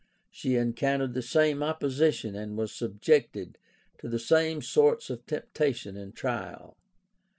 [0.31, 3.59] She encountered the same opposition and was subjected
[3.99, 6.75] to the same sorts of temptation and trial.